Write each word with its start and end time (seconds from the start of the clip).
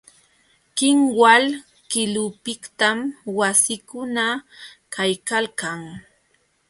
Kinwal 0.77 1.45
qilupiqtam 1.91 2.97
wasikuna 3.37 4.25
kaykalkan. 4.93 5.79